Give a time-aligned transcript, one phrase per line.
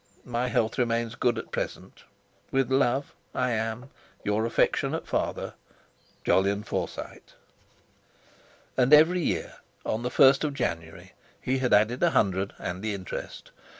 [0.25, 2.05] My health remains good at present.
[2.49, 3.91] "With love, I am,
[4.23, 5.53] "Your affectionate Father,
[6.25, 7.33] "JOLYON FORSYTE."
[8.75, 12.95] And every year on the 1st of January he had added a hundred and the
[12.95, 13.51] interest.